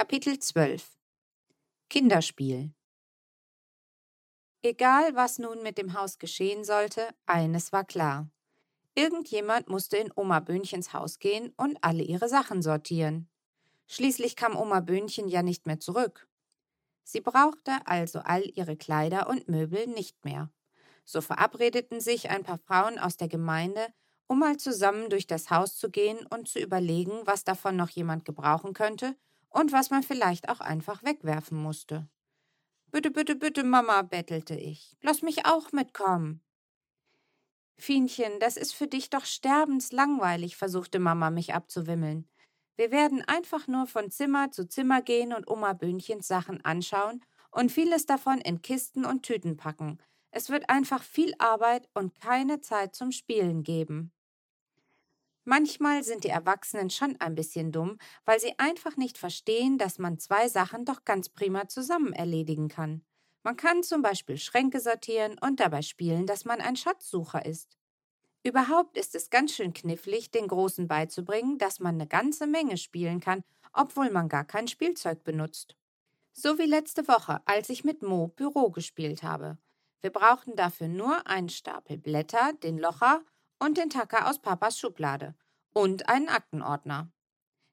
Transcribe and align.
Kapitel 0.00 0.38
12 0.38 0.96
Kinderspiel 1.90 2.72
Egal, 4.62 5.16
was 5.16 5.40
nun 5.40 5.60
mit 5.64 5.76
dem 5.76 5.92
Haus 5.94 6.20
geschehen 6.20 6.62
sollte, 6.62 7.08
eines 7.26 7.72
war 7.72 7.82
klar. 7.82 8.30
Irgendjemand 8.94 9.68
musste 9.68 9.96
in 9.96 10.12
Oma 10.14 10.38
Böhnchens 10.38 10.92
Haus 10.92 11.18
gehen 11.18 11.52
und 11.56 11.78
alle 11.80 12.04
ihre 12.04 12.28
Sachen 12.28 12.62
sortieren. 12.62 13.28
Schließlich 13.88 14.36
kam 14.36 14.54
Oma 14.54 14.78
Böhnchen 14.78 15.26
ja 15.26 15.42
nicht 15.42 15.66
mehr 15.66 15.80
zurück. 15.80 16.28
Sie 17.02 17.20
brauchte 17.20 17.72
also 17.86 18.20
all 18.20 18.48
ihre 18.54 18.76
Kleider 18.76 19.28
und 19.28 19.48
Möbel 19.48 19.88
nicht 19.88 20.24
mehr. 20.24 20.48
So 21.04 21.20
verabredeten 21.20 22.00
sich 22.00 22.30
ein 22.30 22.44
paar 22.44 22.58
Frauen 22.58 23.00
aus 23.00 23.16
der 23.16 23.26
Gemeinde, 23.26 23.84
um 24.28 24.38
mal 24.38 24.58
zusammen 24.58 25.10
durch 25.10 25.26
das 25.26 25.50
Haus 25.50 25.76
zu 25.76 25.90
gehen 25.90 26.24
und 26.30 26.46
zu 26.46 26.60
überlegen, 26.60 27.22
was 27.24 27.42
davon 27.42 27.74
noch 27.74 27.90
jemand 27.90 28.24
gebrauchen 28.24 28.74
könnte 28.74 29.16
und 29.50 29.72
was 29.72 29.90
man 29.90 30.02
vielleicht 30.02 30.48
auch 30.48 30.60
einfach 30.60 31.02
wegwerfen 31.02 31.60
musste. 31.60 32.08
Bitte, 32.90 33.10
bitte, 33.10 33.36
bitte, 33.36 33.64
Mama, 33.64 34.02
bettelte 34.02 34.54
ich. 34.54 34.96
Lass 35.02 35.22
mich 35.22 35.44
auch 35.44 35.72
mitkommen. 35.72 36.42
Fienchen, 37.76 38.40
das 38.40 38.56
ist 38.56 38.74
für 38.74 38.86
dich 38.86 39.10
doch 39.10 39.24
sterbenslangweilig, 39.24 40.56
versuchte 40.56 40.98
Mama 40.98 41.30
mich 41.30 41.54
abzuwimmeln. 41.54 42.28
Wir 42.76 42.90
werden 42.90 43.22
einfach 43.22 43.66
nur 43.66 43.86
von 43.86 44.10
Zimmer 44.10 44.50
zu 44.50 44.68
Zimmer 44.68 45.02
gehen 45.02 45.32
und 45.32 45.48
Oma 45.48 45.74
Böhnchens 45.74 46.28
Sachen 46.28 46.64
anschauen 46.64 47.24
und 47.50 47.72
vieles 47.72 48.06
davon 48.06 48.38
in 48.38 48.62
Kisten 48.62 49.04
und 49.04 49.22
Tüten 49.22 49.56
packen. 49.56 49.98
Es 50.30 50.48
wird 50.48 50.70
einfach 50.70 51.02
viel 51.02 51.34
Arbeit 51.38 51.88
und 51.94 52.14
keine 52.14 52.60
Zeit 52.60 52.94
zum 52.94 53.12
Spielen 53.12 53.62
geben. 53.62 54.12
Manchmal 55.50 56.04
sind 56.04 56.24
die 56.24 56.28
Erwachsenen 56.28 56.90
schon 56.90 57.18
ein 57.22 57.34
bisschen 57.34 57.72
dumm, 57.72 57.96
weil 58.26 58.38
sie 58.38 58.52
einfach 58.58 58.98
nicht 58.98 59.16
verstehen, 59.16 59.78
dass 59.78 59.98
man 59.98 60.18
zwei 60.18 60.46
Sachen 60.46 60.84
doch 60.84 61.06
ganz 61.06 61.30
prima 61.30 61.68
zusammen 61.68 62.12
erledigen 62.12 62.68
kann. 62.68 63.02
Man 63.44 63.56
kann 63.56 63.82
zum 63.82 64.02
Beispiel 64.02 64.36
Schränke 64.36 64.78
sortieren 64.78 65.38
und 65.40 65.58
dabei 65.58 65.80
spielen, 65.80 66.26
dass 66.26 66.44
man 66.44 66.60
ein 66.60 66.76
Schatzsucher 66.76 67.46
ist. 67.46 67.78
Überhaupt 68.42 68.98
ist 68.98 69.14
es 69.14 69.30
ganz 69.30 69.54
schön 69.54 69.72
knifflig, 69.72 70.30
den 70.30 70.48
Großen 70.48 70.86
beizubringen, 70.86 71.56
dass 71.56 71.80
man 71.80 71.94
eine 71.94 72.06
ganze 72.06 72.46
Menge 72.46 72.76
spielen 72.76 73.20
kann, 73.20 73.40
obwohl 73.72 74.10
man 74.10 74.28
gar 74.28 74.44
kein 74.44 74.68
Spielzeug 74.68 75.24
benutzt. 75.24 75.78
So 76.34 76.58
wie 76.58 76.66
letzte 76.66 77.08
Woche, 77.08 77.40
als 77.46 77.70
ich 77.70 77.84
mit 77.84 78.02
Mo 78.02 78.28
Büro 78.28 78.68
gespielt 78.68 79.22
habe. 79.22 79.56
Wir 80.02 80.10
brauchten 80.10 80.56
dafür 80.56 80.88
nur 80.88 81.26
einen 81.26 81.48
Stapel 81.48 81.96
Blätter, 81.96 82.52
den 82.62 82.76
Locher 82.76 83.24
und 83.58 83.78
den 83.78 83.90
Tacker 83.90 84.28
aus 84.28 84.38
Papas 84.40 84.78
Schublade 84.78 85.34
und 85.72 86.08
einen 86.08 86.28
Aktenordner. 86.28 87.10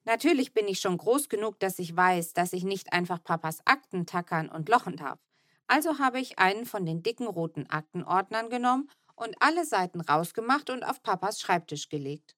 Natürlich 0.03 0.53
bin 0.53 0.67
ich 0.67 0.80
schon 0.80 0.97
groß 0.97 1.30
genug, 1.30 1.59
dass 1.59 1.80
ich 1.80 1.95
weiß, 1.95 2.33
dass 2.33 2.53
ich 2.53 2.64
nicht 2.64 2.94
einfach 2.94 3.23
Papas 3.23 3.66
Akten 3.66 4.06
tackern 4.06 4.50
und 4.50 4.69
lochen 4.69 4.97
darf. 4.97 5.19
Also 5.67 5.97
habe 5.97 6.19
ich 6.19 6.38
einen 6.38 6.66
von 6.66 6.86
den 6.86 7.02
dicken 7.02 7.28
roten 7.28 7.67
Aktenordnern 7.69 8.50
genommen 8.50 8.89
und 9.16 9.36
alle 9.39 9.66
Seiten 9.66 10.02
rausgemacht 10.02 10.69
und 10.69 10.83
auf 10.83 11.02
Papas 11.02 11.39
Schreibtisch 11.39 11.89
gelegt. 11.89 12.36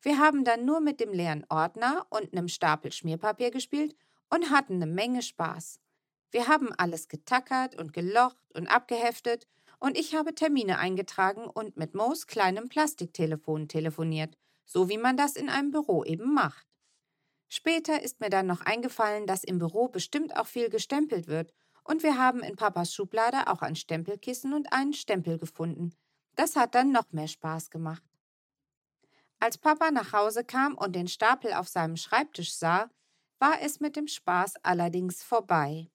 Wir 0.00 0.18
haben 0.18 0.44
dann 0.44 0.64
nur 0.64 0.80
mit 0.80 0.98
dem 0.98 1.12
leeren 1.12 1.46
Ordner 1.48 2.06
und 2.10 2.32
einem 2.32 2.48
Stapel 2.48 2.90
Schmierpapier 2.90 3.52
gespielt 3.52 3.94
und 4.30 4.50
hatten 4.50 4.74
eine 4.74 4.86
Menge 4.86 5.22
Spaß. 5.22 5.78
Wir 6.32 6.48
haben 6.48 6.72
alles 6.72 7.08
getackert 7.08 7.76
und 7.76 7.92
gelocht 7.92 8.36
und 8.54 8.66
abgeheftet 8.66 9.46
und 9.82 9.98
ich 9.98 10.14
habe 10.14 10.32
Termine 10.32 10.78
eingetragen 10.78 11.44
und 11.44 11.76
mit 11.76 11.92
Moos 11.92 12.28
kleinem 12.28 12.68
Plastiktelefon 12.68 13.66
telefoniert, 13.66 14.38
so 14.64 14.88
wie 14.88 14.96
man 14.96 15.16
das 15.16 15.34
in 15.34 15.48
einem 15.48 15.72
Büro 15.72 16.04
eben 16.04 16.32
macht. 16.32 16.68
Später 17.48 18.00
ist 18.00 18.20
mir 18.20 18.30
dann 18.30 18.46
noch 18.46 18.60
eingefallen, 18.60 19.26
dass 19.26 19.42
im 19.42 19.58
Büro 19.58 19.88
bestimmt 19.88 20.36
auch 20.36 20.46
viel 20.46 20.70
gestempelt 20.70 21.26
wird 21.26 21.52
und 21.82 22.04
wir 22.04 22.16
haben 22.16 22.44
in 22.44 22.54
Papas 22.54 22.94
Schublade 22.94 23.48
auch 23.48 23.60
ein 23.60 23.74
Stempelkissen 23.74 24.54
und 24.54 24.72
einen 24.72 24.92
Stempel 24.92 25.36
gefunden. 25.36 25.92
Das 26.36 26.54
hat 26.54 26.76
dann 26.76 26.92
noch 26.92 27.10
mehr 27.10 27.28
Spaß 27.28 27.70
gemacht. 27.70 28.04
Als 29.40 29.58
Papa 29.58 29.90
nach 29.90 30.12
Hause 30.12 30.44
kam 30.44 30.78
und 30.78 30.94
den 30.94 31.08
Stapel 31.08 31.52
auf 31.54 31.66
seinem 31.66 31.96
Schreibtisch 31.96 32.54
sah, 32.54 32.88
war 33.40 33.60
es 33.60 33.80
mit 33.80 33.96
dem 33.96 34.06
Spaß 34.06 34.54
allerdings 34.62 35.24
vorbei. 35.24 35.91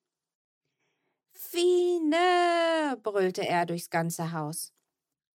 Fine, 1.38 2.98
brüllte 3.04 3.48
er 3.48 3.68
durchs 3.68 3.92
ganze 3.92 4.32
Haus. 4.32 4.74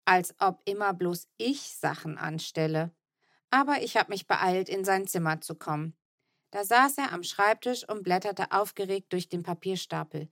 Als 0.04 0.34
ob 0.40 0.60
immer 0.64 0.92
bloß 0.92 1.28
ich 1.36 1.76
Sachen 1.76 2.18
anstelle. 2.18 2.90
Aber 3.50 3.82
ich 3.82 3.96
habe 3.96 4.10
mich 4.10 4.26
beeilt, 4.26 4.68
in 4.68 4.84
sein 4.84 5.06
Zimmer 5.06 5.40
zu 5.40 5.54
kommen. 5.54 5.96
Da 6.50 6.64
saß 6.64 6.98
er 6.98 7.12
am 7.12 7.22
Schreibtisch 7.22 7.88
und 7.88 8.02
blätterte 8.02 8.50
aufgeregt 8.50 9.12
durch 9.12 9.28
den 9.28 9.44
Papierstapel. 9.44 10.28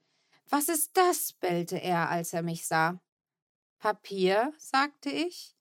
Was 0.48 0.68
ist 0.68 0.96
das? 0.96 1.34
bellte 1.34 1.76
er, 1.76 2.10
als 2.10 2.32
er 2.32 2.42
mich 2.42 2.66
sah. 2.66 3.00
Papier, 3.78 4.52
sagte 4.58 5.10
ich. 5.10 5.54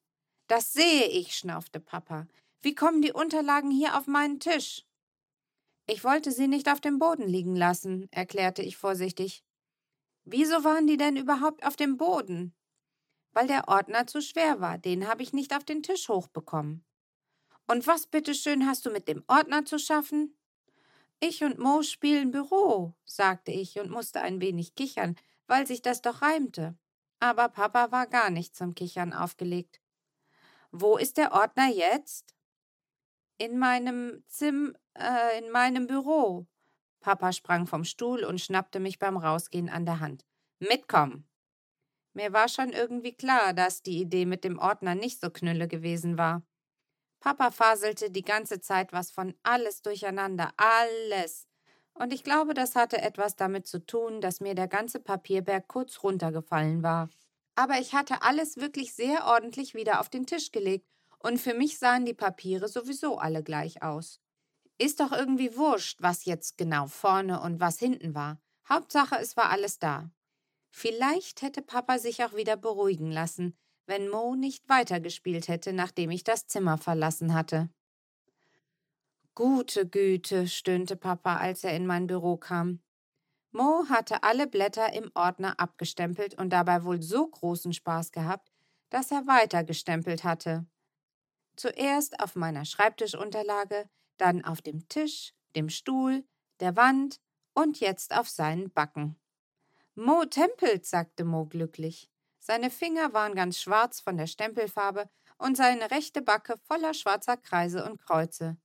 Das 0.48 0.74
sehe 0.74 1.06
ich, 1.06 1.36
schnaufte 1.36 1.80
Papa. 1.80 2.28
Wie 2.62 2.74
kommen 2.74 3.04
die 3.04 3.14
Unterlagen 3.14 3.70
hier 3.70 3.96
auf 3.96 4.08
meinen 4.08 4.40
Tisch? 4.40 4.86
Ich 5.86 6.04
wollte 6.04 6.32
sie 6.32 6.48
nicht 6.48 6.68
auf 6.68 6.82
dem 6.82 6.98
Boden 6.98 7.28
liegen 7.28 7.56
lassen, 7.56 8.10
erklärte 8.12 8.64
ich 8.64 8.76
vorsichtig. 8.76 9.44
Wieso 10.32 10.64
waren 10.64 10.86
die 10.86 10.98
denn 10.98 11.18
überhaupt 11.18 11.66
auf 11.66 11.76
dem 11.76 11.98
Boden? 11.98 12.54
Weil 13.32 13.48
der 13.48 13.68
Ordner 13.68 14.06
zu 14.06 14.22
schwer 14.22 14.62
war, 14.62 14.78
den 14.78 15.08
habe 15.08 15.24
ich 15.24 15.34
nicht 15.34 15.56
auf 15.56 15.64
den 15.64 15.82
Tisch 15.82 16.08
hochbekommen. 16.08 16.86
Und 17.68 17.88
was 17.88 18.06
bitteschön 18.06 18.68
hast 18.68 18.86
du 18.86 18.92
mit 18.92 19.08
dem 19.08 19.24
Ordner 19.28 19.66
zu 19.66 19.80
schaffen? 19.80 20.38
Ich 21.20 21.44
und 21.44 21.58
Mo 21.58 21.82
spielen 21.82 22.30
Büro, 22.30 22.94
sagte 23.06 23.52
ich 23.52 23.80
und 23.80 23.90
musste 23.90 24.22
ein 24.22 24.40
wenig 24.40 24.76
kichern, 24.76 25.16
weil 25.48 25.66
sich 25.66 25.82
das 25.82 26.04
doch 26.04 26.22
reimte. 26.22 26.78
Aber 27.20 27.50
Papa 27.50 27.92
war 27.92 28.06
gar 28.06 28.30
nicht 28.30 28.56
zum 28.56 28.76
Kichern 28.76 29.14
aufgelegt. 29.14 29.82
Wo 30.70 30.98
ist 30.98 31.18
der 31.18 31.32
Ordner 31.32 31.70
jetzt? 31.70 32.36
In 33.40 33.58
meinem 33.58 34.24
Zim, 34.28 34.78
äh, 34.94 35.40
in 35.40 35.50
meinem 35.50 35.88
Büro. 35.88 36.46
Papa 37.00 37.32
sprang 37.32 37.68
vom 37.68 37.84
Stuhl 37.84 38.24
und 38.24 38.42
schnappte 38.42 38.80
mich 38.80 39.00
beim 39.00 39.18
Rausgehen 39.18 39.70
an 39.70 39.86
der 39.86 40.00
Hand. 40.00 40.26
Mitkommen! 40.60 41.30
Mir 42.14 42.34
war 42.34 42.50
schon 42.50 42.72
irgendwie 42.72 43.14
klar, 43.14 43.54
dass 43.54 43.82
die 43.82 44.02
Idee 44.02 44.26
mit 44.26 44.44
dem 44.44 44.60
Ordner 44.60 44.96
nicht 44.96 45.22
so 45.22 45.30
knülle 45.30 45.68
gewesen 45.68 46.18
war. 46.18 46.44
Papa 47.20 47.52
faselte 47.52 48.12
die 48.12 48.24
ganze 48.24 48.62
Zeit 48.62 48.94
was 48.94 49.12
von 49.12 49.36
alles 49.44 49.82
durcheinander, 49.82 50.52
alles. 50.58 51.48
Und 51.94 52.14
ich 52.14 52.24
glaube, 52.24 52.54
das 52.54 52.76
hatte 52.76 53.02
etwas 53.02 53.36
damit 53.36 53.68
zu 53.68 53.86
tun, 53.86 54.22
dass 54.22 54.40
mir 54.40 54.56
der 54.56 54.68
ganze 54.68 55.00
Papierberg 55.00 55.68
kurz 55.68 56.04
runtergefallen 56.04 56.82
war. 56.82 57.10
Aber 57.56 57.80
ich 57.80 57.94
hatte 57.94 58.22
alles 58.22 58.58
wirklich 58.58 58.94
sehr 58.94 59.26
ordentlich 59.26 59.74
wieder 59.76 60.00
auf 60.00 60.10
den 60.10 60.26
Tisch 60.26 60.52
gelegt, 60.52 60.88
und 61.20 61.38
für 61.40 61.54
mich 61.54 61.78
sahen 61.78 62.06
die 62.06 62.14
Papiere 62.14 62.70
sowieso 62.70 63.18
alle 63.18 63.44
gleich 63.44 63.84
aus. 63.84 64.22
Ist 64.82 65.02
doch 65.02 65.12
irgendwie 65.12 65.58
wurscht, 65.58 66.02
was 66.02 66.24
jetzt 66.24 66.58
genau 66.58 66.88
vorne 66.88 67.42
und 67.42 67.60
was 67.60 67.80
hinten 67.80 68.16
war. 68.16 68.42
Hauptsache, 68.70 69.18
es 69.20 69.36
war 69.36 69.50
alles 69.50 69.78
da. 69.78 70.10
Vielleicht 70.72 71.42
hätte 71.42 71.62
Papa 71.62 72.00
sich 72.00 72.24
auch 72.24 72.34
wieder 72.34 72.56
beruhigen 72.56 73.12
lassen, 73.12 73.58
wenn 73.88 74.08
Mo 74.08 74.36
nicht 74.36 74.70
weitergespielt 74.70 75.50
hätte, 75.50 75.74
nachdem 75.74 76.12
ich 76.12 76.24
das 76.24 76.48
Zimmer 76.48 76.78
verlassen 76.78 77.34
hatte. 77.34 77.70
Gute 79.36 79.86
Güte, 79.86 80.48
stöhnte 80.48 80.96
Papa, 80.96 81.36
als 81.38 81.66
er 81.66 81.76
in 81.76 81.86
mein 81.86 82.08
Büro 82.08 82.38
kam. 82.38 82.80
Mo 83.52 83.84
hatte 83.90 84.24
alle 84.24 84.48
Blätter 84.48 84.94
im 84.94 85.12
Ordner 85.14 85.60
abgestempelt 85.60 86.36
und 86.36 86.52
dabei 86.52 86.86
wohl 86.86 87.02
so 87.02 87.28
großen 87.28 87.74
Spaß 87.74 88.14
gehabt, 88.14 88.50
dass 88.90 89.12
er 89.12 89.28
weitergestempelt 89.28 90.24
hatte. 90.24 90.66
Zuerst 91.58 92.22
auf 92.22 92.36
meiner 92.36 92.64
Schreibtischunterlage, 92.64 93.90
dann 94.22 94.44
auf 94.44 94.62
dem 94.62 94.88
Tisch, 94.88 95.34
dem 95.56 95.70
Stuhl, 95.70 96.24
der 96.60 96.76
Wand 96.76 97.20
und 97.54 97.80
jetzt 97.80 98.16
auf 98.16 98.30
seinen 98.30 98.72
Backen. 98.72 99.16
Mo 99.96 100.26
tempelt, 100.26 100.86
sagte 100.86 101.26
Mo 101.26 101.46
glücklich. 101.46 102.10
Seine 102.40 102.70
Finger 102.70 103.14
waren 103.14 103.36
ganz 103.36 103.60
schwarz 103.60 104.00
von 104.00 104.18
der 104.18 104.28
Stempelfarbe 104.28 105.10
und 105.38 105.58
seine 105.58 105.92
rechte 105.92 106.22
Backe 106.22 106.56
voller 106.58 106.94
schwarzer 106.94 107.38
Kreise 107.38 107.84
und 107.86 108.00
Kreuze. 108.02 108.58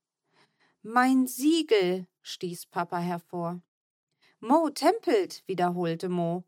Mein 0.82 1.26
Siegel, 1.26 2.06
stieß 2.22 2.66
Papa 2.66 2.98
hervor. 2.98 3.60
Mo 4.40 4.68
tempelt, 4.70 5.42
wiederholte 5.46 6.08
Mo. 6.08 6.44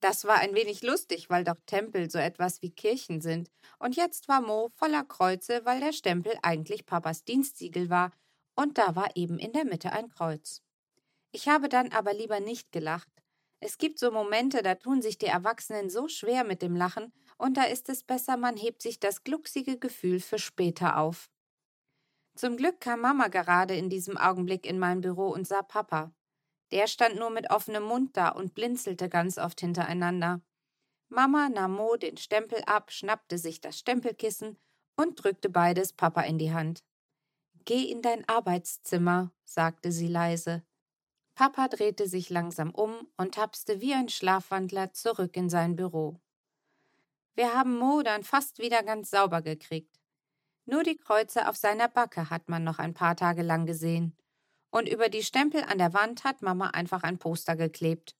Das 0.00 0.24
war 0.24 0.38
ein 0.38 0.54
wenig 0.54 0.82
lustig, 0.82 1.30
weil 1.30 1.44
doch 1.44 1.60
Tempel 1.66 2.10
so 2.10 2.18
etwas 2.18 2.60
wie 2.62 2.70
Kirchen 2.70 3.20
sind, 3.20 3.50
und 3.78 3.96
jetzt 3.96 4.28
war 4.28 4.40
Mo 4.40 4.70
voller 4.74 5.04
Kreuze, 5.04 5.64
weil 5.64 5.80
der 5.80 5.92
Stempel 5.92 6.34
eigentlich 6.42 6.86
Papas 6.86 7.24
Dienstsiegel 7.24 7.90
war, 7.90 8.12
und 8.54 8.78
da 8.78 8.96
war 8.96 9.16
eben 9.16 9.38
in 9.38 9.52
der 9.52 9.64
Mitte 9.64 9.92
ein 9.92 10.08
Kreuz. 10.08 10.62
Ich 11.32 11.48
habe 11.48 11.68
dann 11.68 11.92
aber 11.92 12.14
lieber 12.14 12.40
nicht 12.40 12.72
gelacht, 12.72 13.10
es 13.66 13.78
gibt 13.78 13.98
so 13.98 14.10
Momente, 14.10 14.62
da 14.62 14.74
tun 14.74 15.00
sich 15.00 15.16
die 15.16 15.24
Erwachsenen 15.24 15.88
so 15.88 16.06
schwer 16.06 16.44
mit 16.44 16.60
dem 16.60 16.76
Lachen, 16.76 17.14
und 17.38 17.56
da 17.56 17.64
ist 17.64 17.88
es 17.88 18.02
besser, 18.02 18.36
man 18.36 18.58
hebt 18.58 18.82
sich 18.82 19.00
das 19.00 19.24
glucksige 19.24 19.78
Gefühl 19.78 20.20
für 20.20 20.38
später 20.38 20.98
auf. 20.98 21.30
Zum 22.36 22.58
Glück 22.58 22.78
kam 22.78 23.00
Mama 23.00 23.28
gerade 23.28 23.74
in 23.74 23.88
diesem 23.88 24.18
Augenblick 24.18 24.66
in 24.66 24.78
mein 24.78 25.00
Büro 25.00 25.28
und 25.28 25.46
sah 25.46 25.62
Papa. 25.62 26.12
Der 26.72 26.86
stand 26.88 27.16
nur 27.16 27.30
mit 27.30 27.50
offenem 27.50 27.84
Mund 27.84 28.18
da 28.18 28.28
und 28.28 28.54
blinzelte 28.54 29.08
ganz 29.08 29.38
oft 29.38 29.60
hintereinander. 29.60 30.42
Mama 31.08 31.48
nahm 31.48 31.72
Mo 31.72 31.96
den 31.96 32.18
Stempel 32.18 32.62
ab, 32.66 32.92
schnappte 32.92 33.38
sich 33.38 33.62
das 33.62 33.78
Stempelkissen 33.78 34.58
und 34.96 35.24
drückte 35.24 35.48
beides 35.48 35.94
Papa 35.94 36.20
in 36.20 36.36
die 36.36 36.52
Hand. 36.52 36.84
Geh 37.64 37.84
in 37.84 38.02
dein 38.02 38.28
Arbeitszimmer, 38.28 39.32
sagte 39.44 39.90
sie 39.90 40.08
leise. 40.08 40.62
Papa 41.34 41.68
drehte 41.68 42.06
sich 42.06 42.30
langsam 42.30 42.70
um 42.70 43.08
und 43.16 43.34
tapste 43.34 43.80
wie 43.80 43.94
ein 43.94 44.08
Schlafwandler 44.08 44.92
zurück 44.92 45.36
in 45.36 45.48
sein 45.48 45.74
Büro. 45.74 46.20
Wir 47.34 47.54
haben 47.54 47.76
Mo 47.76 48.02
dann 48.02 48.22
fast 48.22 48.58
wieder 48.58 48.82
ganz 48.82 49.10
sauber 49.10 49.42
gekriegt. 49.42 49.98
Nur 50.66 50.82
die 50.82 50.96
Kreuze 50.96 51.48
auf 51.48 51.56
seiner 51.56 51.88
Backe 51.88 52.30
hat 52.30 52.48
man 52.48 52.64
noch 52.64 52.78
ein 52.78 52.94
paar 52.94 53.16
Tage 53.16 53.42
lang 53.42 53.66
gesehen. 53.66 54.16
Und 54.70 54.88
über 54.88 55.08
die 55.08 55.22
Stempel 55.22 55.62
an 55.64 55.78
der 55.78 55.92
Wand 55.92 56.24
hat 56.24 56.42
Mama 56.42 56.68
einfach 56.68 57.02
ein 57.02 57.18
Poster 57.18 57.56
geklebt. 57.56 58.16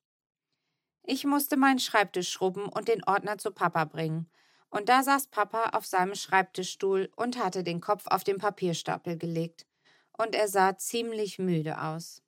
Ich 1.03 1.25
musste 1.25 1.57
meinen 1.57 1.79
Schreibtisch 1.79 2.31
schrubben 2.31 2.69
und 2.69 2.89
den 2.89 3.05
Ordner 3.05 3.39
zu 3.39 3.51
Papa 3.51 3.85
bringen. 3.85 4.31
Und 4.75 4.89
da 4.89 5.05
saß 5.05 5.29
Papa 5.29 5.71
auf 5.71 5.87
seinem 5.87 6.17
Schreibtischstuhl 6.17 7.09
und 7.15 7.39
hatte 7.39 7.63
den 7.63 7.81
Kopf 7.81 8.09
auf 8.09 8.25
den 8.25 8.39
Papierstapel 8.39 9.17
gelegt. 9.17 9.67
Und 10.19 10.35
er 10.35 10.49
sah 10.49 10.77
ziemlich 10.77 11.39
müde 11.39 11.81
aus. 11.81 12.23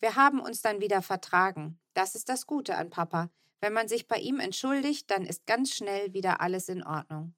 Wir 0.00 0.16
haben 0.16 0.40
uns 0.40 0.60
dann 0.60 0.82
wieder 0.82 1.00
vertragen. 1.00 1.80
Das 1.94 2.14
ist 2.14 2.28
das 2.28 2.46
Gute 2.46 2.76
an 2.76 2.90
Papa. 2.90 3.30
Wenn 3.60 3.72
man 3.72 3.88
sich 3.88 4.06
bei 4.06 4.16
ihm 4.16 4.38
entschuldigt, 4.38 5.10
dann 5.10 5.24
ist 5.24 5.46
ganz 5.46 5.74
schnell 5.74 6.12
wieder 6.12 6.42
alles 6.42 6.68
in 6.68 6.82
Ordnung. 6.82 7.34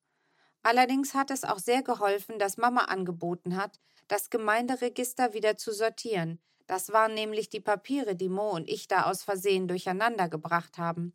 Allerdings 0.64 1.14
hat 1.14 1.31
es 1.31 1.44
auch 1.44 1.58
sehr 1.60 1.82
geholfen, 1.82 2.40
dass 2.40 2.56
Mama 2.56 2.87
angeboten 2.87 3.56
hat, 3.56 3.78
das 4.08 4.31
Gemeinderegister 4.31 5.32
wieder 5.32 5.56
zu 5.56 5.72
sortieren, 5.72 6.40
das 6.66 6.93
waren 6.93 7.14
nämlich 7.14 7.50
die 7.50 7.60
Papiere, 7.60 8.16
die 8.16 8.28
Mo 8.28 8.50
und 8.50 8.69
ich 8.69 8.88
da 8.88 9.05
aus 9.05 9.22
Versehen 9.22 9.69
durcheinander 9.69 10.28
gebracht 10.28 10.78
haben. 10.78 11.14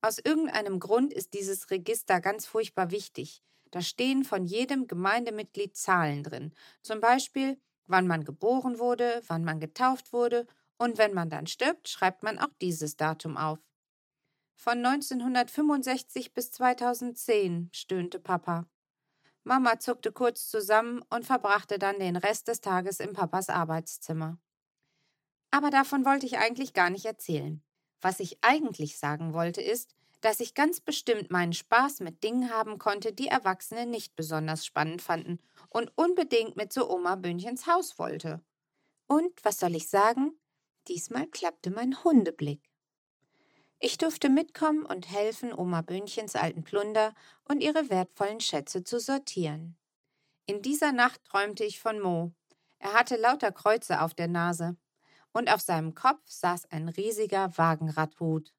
Aus 0.00 0.18
irgendeinem 0.18 0.78
Grund 0.78 1.12
ist 1.12 1.34
dieses 1.34 1.70
Register 1.70 2.20
ganz 2.20 2.46
furchtbar 2.46 2.90
wichtig. 2.90 3.42
Da 3.70 3.82
stehen 3.82 4.24
von 4.24 4.44
jedem 4.44 4.86
Gemeindemitglied 4.86 5.76
Zahlen 5.76 6.22
drin. 6.22 6.54
Zum 6.82 7.00
Beispiel, 7.00 7.60
wann 7.86 8.06
man 8.06 8.24
geboren 8.24 8.78
wurde, 8.78 9.22
wann 9.26 9.44
man 9.44 9.60
getauft 9.60 10.12
wurde 10.12 10.46
und 10.78 10.98
wenn 10.98 11.12
man 11.12 11.30
dann 11.30 11.46
stirbt, 11.46 11.88
schreibt 11.88 12.22
man 12.22 12.38
auch 12.38 12.52
dieses 12.60 12.96
Datum 12.96 13.36
auf. 13.36 13.58
Von 14.54 14.84
1965 14.84 16.32
bis 16.32 16.50
2010, 16.52 17.70
stöhnte 17.72 18.20
Papa. 18.20 18.66
Mama 19.44 19.78
zuckte 19.78 20.12
kurz 20.12 20.48
zusammen 20.48 21.02
und 21.10 21.24
verbrachte 21.24 21.78
dann 21.78 21.98
den 21.98 22.16
Rest 22.16 22.48
des 22.48 22.60
Tages 22.60 23.00
im 23.00 23.12
Papas 23.12 23.48
Arbeitszimmer. 23.48 24.38
Aber 25.50 25.70
davon 25.70 26.04
wollte 26.04 26.26
ich 26.26 26.38
eigentlich 26.38 26.72
gar 26.74 26.90
nicht 26.90 27.06
erzählen. 27.06 27.62
Was 28.00 28.20
ich 28.20 28.38
eigentlich 28.42 28.98
sagen 28.98 29.32
wollte, 29.32 29.60
ist, 29.60 29.94
dass 30.20 30.40
ich 30.40 30.54
ganz 30.54 30.80
bestimmt 30.80 31.30
meinen 31.30 31.52
Spaß 31.52 32.00
mit 32.00 32.22
Dingen 32.24 32.50
haben 32.50 32.78
konnte, 32.78 33.12
die 33.12 33.28
Erwachsene 33.28 33.86
nicht 33.86 34.16
besonders 34.16 34.66
spannend 34.66 35.02
fanden 35.02 35.38
und 35.68 35.92
unbedingt 35.96 36.56
mit 36.56 36.72
zu 36.72 36.90
Oma 36.90 37.16
Böhnchens 37.16 37.66
Haus 37.66 37.98
wollte. 37.98 38.42
Und 39.06 39.32
was 39.44 39.58
soll 39.58 39.74
ich 39.74 39.88
sagen? 39.88 40.32
Diesmal 40.88 41.26
klappte 41.26 41.70
mein 41.70 42.02
Hundeblick. 42.02 42.62
Ich 43.80 43.96
durfte 43.96 44.28
mitkommen 44.28 44.84
und 44.84 45.08
helfen, 45.08 45.52
Oma 45.52 45.82
Böhnchens 45.82 46.34
alten 46.34 46.64
Plunder 46.64 47.14
und 47.44 47.62
ihre 47.62 47.90
wertvollen 47.90 48.40
Schätze 48.40 48.82
zu 48.82 48.98
sortieren. 48.98 49.76
In 50.46 50.62
dieser 50.62 50.92
Nacht 50.92 51.22
träumte 51.24 51.64
ich 51.64 51.78
von 51.78 52.00
Mo. 52.00 52.32
Er 52.80 52.94
hatte 52.94 53.16
lauter 53.16 53.52
Kreuze 53.52 54.00
auf 54.00 54.14
der 54.14 54.28
Nase 54.28 54.76
und 55.32 55.52
auf 55.52 55.60
seinem 55.60 55.94
Kopf 55.94 56.20
saß 56.26 56.70
ein 56.70 56.88
riesiger 56.88 57.56
Wagenradhut. 57.56 58.52